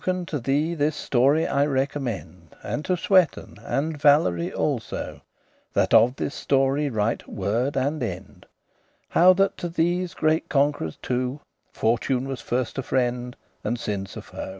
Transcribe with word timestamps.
Lucan, 0.03 0.25
to 0.25 0.39
thee 0.39 0.73
this 0.73 0.95
story 0.95 1.45
I 1.45 1.63
recommend, 1.63 2.55
And 2.63 2.83
to 2.85 2.97
Sueton', 2.97 3.59
and 3.61 3.95
Valerie 3.95 4.51
also, 4.51 5.21
That 5.73 5.93
of 5.93 6.15
this 6.15 6.33
story 6.33 6.89
write 6.89 7.27
*word 7.29 7.77
and 7.77 8.01
end* 8.01 8.47
*the 9.13 9.19
whole* 9.19 9.25
<25> 9.25 9.27
How 9.27 9.33
that 9.33 9.57
to 9.57 9.69
these 9.69 10.15
great 10.15 10.49
conquerores 10.49 10.97
two 11.03 11.39
Fortune 11.71 12.27
was 12.27 12.41
first 12.41 12.79
a 12.79 12.81
friend, 12.81 13.35
and 13.63 13.79
since* 13.79 14.17
a 14.17 14.23
foe. 14.23 14.49